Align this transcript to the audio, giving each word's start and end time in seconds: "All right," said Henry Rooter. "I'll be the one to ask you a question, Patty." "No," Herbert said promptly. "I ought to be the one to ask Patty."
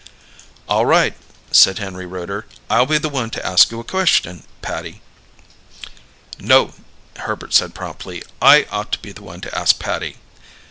"All 0.67 0.83
right," 0.87 1.13
said 1.51 1.77
Henry 1.77 2.07
Rooter. 2.07 2.47
"I'll 2.71 2.87
be 2.87 2.97
the 2.97 3.07
one 3.07 3.29
to 3.29 3.45
ask 3.45 3.69
you 3.69 3.79
a 3.79 3.83
question, 3.83 4.45
Patty." 4.63 4.99
"No," 6.39 6.73
Herbert 7.17 7.53
said 7.53 7.75
promptly. 7.75 8.23
"I 8.41 8.65
ought 8.71 8.91
to 8.93 8.99
be 9.03 9.11
the 9.11 9.21
one 9.21 9.41
to 9.41 9.55
ask 9.55 9.77
Patty." 9.77 10.17